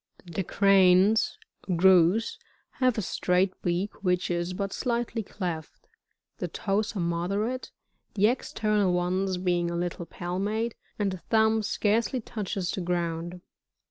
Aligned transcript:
30. 0.25 0.33
The 0.33 0.43
Cranbs,— 0.43 1.37
Griw,— 1.77 2.37
have 2.79 2.97
a 2.97 3.03
straight 3.03 3.53
beak 3.61 4.03
which 4.03 4.31
is 4.31 4.51
but 4.53 4.71
dightly 4.71 5.21
cleft; 5.21 5.87
the 6.39 6.47
toes 6.47 6.95
are 6.95 6.99
moderate, 6.99 7.69
the 8.15 8.25
external 8.25 8.93
ones 8.93 9.37
being 9.37 9.69
a 9.69 9.75
little 9.75 10.07
palmate, 10.07 10.73
and 10.97 11.11
the 11.11 11.17
thumb 11.19 11.61
scarcely 11.61 12.19
touches 12.19 12.71
the 12.71 12.81
ground. 12.81 13.41